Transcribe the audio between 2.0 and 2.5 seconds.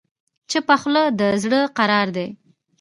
دی.